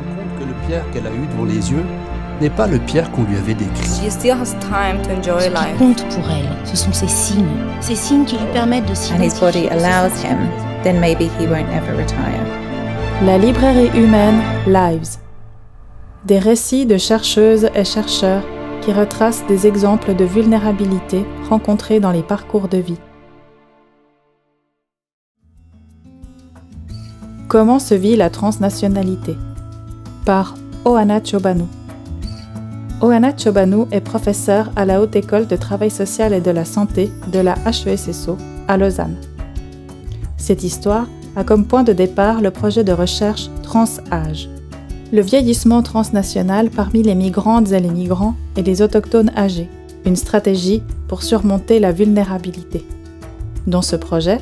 [0.00, 1.84] bien compte que le Pierre qu'elle a eu devant les yeux
[2.40, 3.86] n'est pas le Pierre qu'on lui avait décrit.
[3.86, 7.44] She still has time to enjoy Ce qui compte pour elle, ce sont ces signes,
[7.80, 9.70] ces signes qui lui permettent de and his body s'identifier.
[9.70, 10.38] allows him,
[10.82, 12.44] then maybe he won't ever retire.
[13.24, 15.18] La librairie humaine Lives.
[16.26, 18.42] Des récits de chercheuses et chercheurs
[18.82, 22.98] qui retracent des exemples de vulnérabilité rencontrés dans les parcours de vie.
[27.48, 29.36] Comment se vit la transnationalité?
[30.26, 31.66] Par Ohana Chobanu.
[33.00, 37.12] Ohana Chobanu est professeure à la Haute École de Travail Social et de la Santé
[37.32, 39.14] de la HESSO à Lausanne.
[40.36, 44.50] Cette histoire a comme point de départ le projet de recherche Transâge.
[45.12, 49.70] Le vieillissement transnational parmi les migrantes et les migrants et les autochtones âgés,
[50.04, 52.84] une stratégie pour surmonter la vulnérabilité.
[53.68, 54.38] Dans ce projet,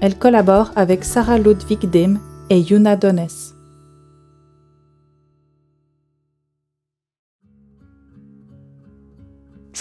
[0.00, 3.55] elle collabore avec Sarah Ludwig Dim et Yuna Dones.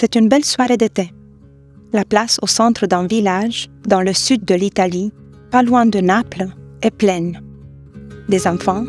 [0.05, 1.11] C'est une belle soirée d'été.
[1.91, 5.11] La place au centre d'un village, dans le sud de l'Italie,
[5.49, 6.49] pas loin de Naples,
[6.83, 7.41] est pleine.
[8.29, 8.85] Des enfants,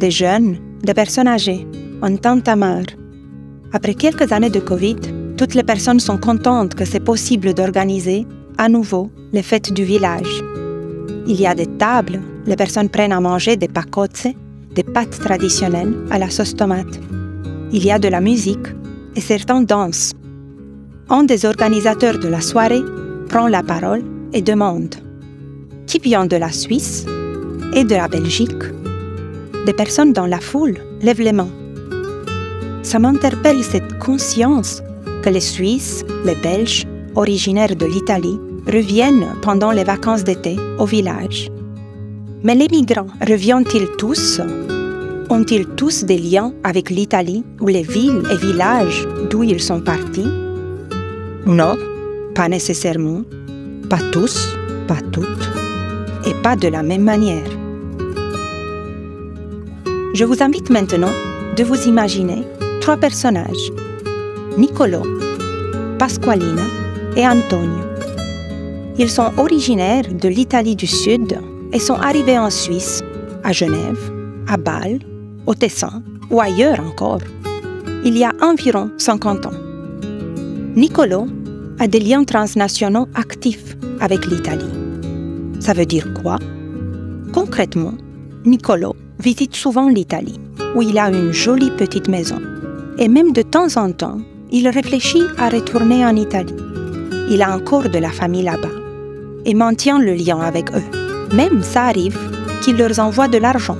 [0.00, 1.64] des jeunes, des personnes âgées,
[2.02, 2.96] en tant à.
[3.72, 4.96] Après quelques années de Covid,
[5.36, 10.42] toutes les personnes sont contentes que c'est possible d'organiser à nouveau les fêtes du village.
[11.28, 14.26] Il y a des tables, les personnes prennent à manger des pacozze,
[14.74, 16.98] des pâtes traditionnelles à la sauce tomate.
[17.70, 18.66] Il y a de la musique
[19.14, 20.17] et certains dansent.
[21.10, 22.82] Un des organisateurs de la soirée
[23.30, 24.02] prend la parole
[24.34, 24.94] et demande
[25.86, 27.06] Qui vient de la Suisse
[27.72, 28.62] et de la Belgique
[29.64, 31.48] Des personnes dans la foule lèvent les mains.
[32.82, 34.82] Ça m'interpelle cette conscience
[35.22, 41.50] que les Suisses, les Belges, originaires de l'Italie, reviennent pendant les vacances d'été au village.
[42.42, 44.42] Mais les migrants reviennent-ils tous?
[45.30, 50.47] Ont-ils tous des liens avec l'Italie ou les villes et villages d'où ils sont partis?
[51.48, 51.76] Non,
[52.34, 53.22] pas nécessairement,
[53.88, 54.54] pas tous,
[54.86, 55.50] pas toutes,
[56.26, 57.48] et pas de la même manière.
[60.12, 61.14] Je vous invite maintenant
[61.56, 62.44] de vous imaginer
[62.82, 63.72] trois personnages,
[64.58, 65.00] Niccolo,
[65.98, 66.64] Pasqualina
[67.16, 67.80] et Antonio.
[68.98, 71.38] Ils sont originaires de l'Italie du Sud
[71.72, 73.02] et sont arrivés en Suisse,
[73.42, 74.12] à Genève,
[74.48, 74.98] à Bâle,
[75.46, 77.22] au Tessin ou ailleurs encore,
[78.04, 79.68] il y a environ 50 ans.
[80.78, 81.26] Niccolo
[81.80, 84.70] a des liens transnationaux actifs avec l'Italie.
[85.60, 86.38] Ça veut dire quoi?
[87.32, 87.94] Concrètement,
[88.44, 90.40] Niccolo visite souvent l'Italie,
[90.74, 92.40] où il a une jolie petite maison.
[92.98, 94.18] Et même de temps en temps,
[94.50, 96.54] il réfléchit à retourner en Italie.
[97.30, 98.68] Il a encore de la famille là-bas
[99.44, 101.34] et maintient le lien avec eux.
[101.34, 102.18] Même ça arrive
[102.62, 103.78] qu'il leur envoie de l'argent.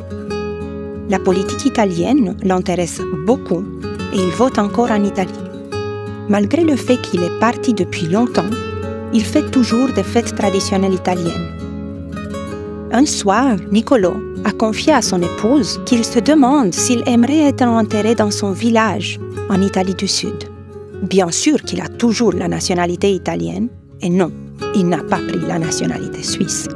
[1.09, 3.65] La politique italienne l'intéresse beaucoup
[4.12, 5.47] et il vote encore en Italie.
[6.28, 8.50] Malgré le fait qu'il est parti depuis longtemps,
[9.15, 11.49] il fait toujours des fêtes traditionnelles italiennes.
[12.93, 18.15] Un soir, Niccolo a confié à son épouse qu'il se demande s'il aimerait être enterré
[18.15, 19.19] dans son village,
[19.49, 20.44] en Italie du Sud.
[21.03, 23.69] Bien sûr qu'il a toujours la nationalité italienne,
[24.03, 24.31] et non,
[24.75, 26.69] il n'a pas pris la nationalité suisse.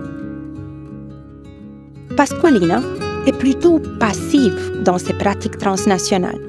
[2.16, 2.80] Pasqualina
[3.26, 6.40] est plutôt passive dans ses pratiques transnationales.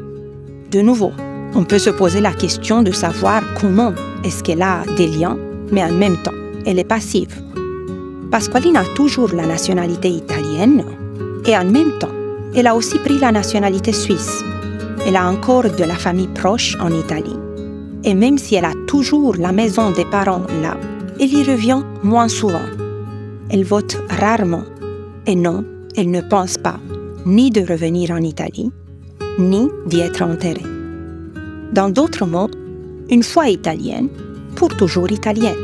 [0.71, 1.11] De nouveau,
[1.55, 3.93] on peut se poser la question de savoir comment
[4.23, 5.37] est-ce qu'elle a des liens,
[5.71, 6.33] mais en même temps,
[6.65, 7.41] elle est passive.
[8.31, 10.83] Pasqualina a toujours la nationalité italienne
[11.45, 12.11] et en même temps,
[12.55, 14.43] elle a aussi pris la nationalité suisse.
[15.05, 17.37] Elle a encore de la famille proche en Italie.
[18.03, 20.77] Et même si elle a toujours la maison des parents là,
[21.19, 22.67] elle y revient moins souvent.
[23.49, 24.63] Elle vote rarement.
[25.27, 25.63] Et non,
[25.95, 26.79] elle ne pense pas
[27.25, 28.71] ni de revenir en Italie,
[29.39, 30.72] ni d'y être enterrée.
[31.73, 32.51] Dans d'autres mots,
[33.09, 34.07] une fois italienne,
[34.55, 35.57] pour toujours italienne.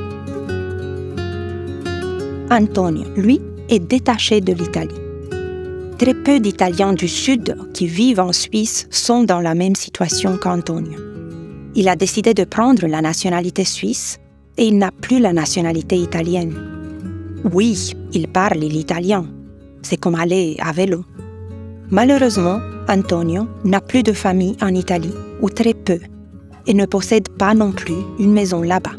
[2.49, 3.39] Antonio, lui,
[3.69, 4.95] est détaché de l'Italie.
[5.99, 10.97] Très peu d'Italiens du Sud qui vivent en Suisse sont dans la même situation qu'Antonio.
[11.75, 14.17] Il a décidé de prendre la nationalité suisse
[14.57, 16.55] et il n'a plus la nationalité italienne.
[17.53, 19.27] Oui, il parle l'italien.
[19.83, 21.05] C'est comme aller à vélo.
[21.91, 25.99] Malheureusement, Antonio n'a plus de famille en Italie, ou très peu,
[26.67, 28.95] et ne possède pas non plus une maison là-bas.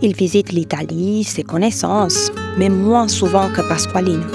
[0.00, 4.26] Il visite l'Italie, ses connaissances, mais moins souvent que Pasqualina.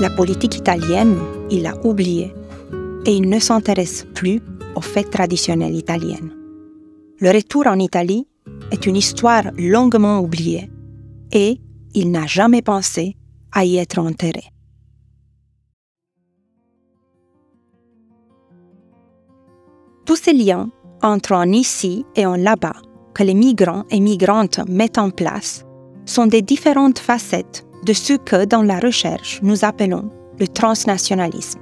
[0.00, 1.16] La politique italienne,
[1.50, 2.32] il l'a oubliée,
[3.04, 4.40] et il ne s'intéresse plus
[4.76, 6.32] aux fêtes traditionnelles italiennes.
[7.20, 8.28] Le retour en Italie
[8.70, 10.70] est une histoire longuement oubliée,
[11.32, 11.60] et
[11.94, 13.16] il n'a jamais pensé
[13.50, 14.44] à y être enterré.
[20.08, 20.70] Tous ces liens
[21.02, 22.76] entre en ici et en là-bas
[23.12, 25.66] que les migrants et migrantes mettent en place
[26.06, 30.08] sont des différentes facettes de ce que dans la recherche nous appelons
[30.40, 31.60] le transnationalisme.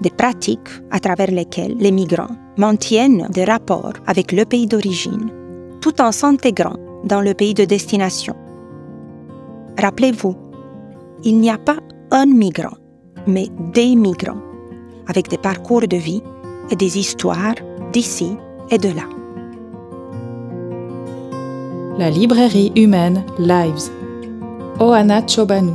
[0.00, 5.30] Des pratiques à travers lesquelles les migrants maintiennent des rapports avec le pays d'origine
[5.80, 6.74] tout en s'intégrant
[7.04, 8.34] dans le pays de destination.
[9.78, 10.34] Rappelez-vous,
[11.22, 11.78] il n'y a pas
[12.10, 12.78] un migrant,
[13.28, 14.42] mais des migrants,
[15.06, 16.24] avec des parcours de vie
[16.76, 17.54] des histoires
[17.92, 18.36] d'ici
[18.70, 19.08] et de là.
[21.98, 23.90] La librairie humaine Lives.
[24.78, 25.72] Oana Chobanu.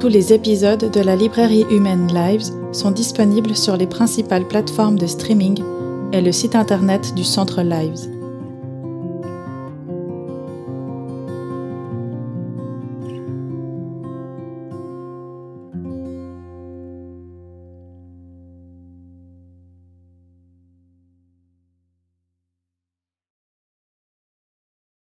[0.00, 5.06] Tous les épisodes de la librairie humaine Lives sont disponibles sur les principales plateformes de
[5.06, 5.62] streaming
[6.12, 8.11] et le site internet du centre Lives.